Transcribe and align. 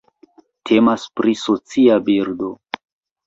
Temas 0.69 1.03
pri 1.19 1.35
socia 1.43 1.97
birdo. 2.09 2.49